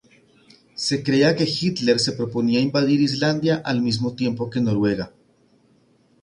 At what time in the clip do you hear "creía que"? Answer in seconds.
1.03-1.43